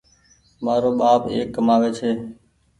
مآرو 0.63 0.91
ٻآپ 0.99 1.21
ايڪ 1.33 1.47
ڪمآوي 1.55 1.89
ڇي 1.97 2.11